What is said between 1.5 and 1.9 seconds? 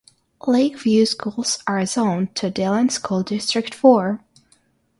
are